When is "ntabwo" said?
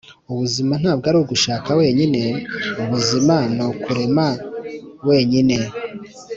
0.81-1.05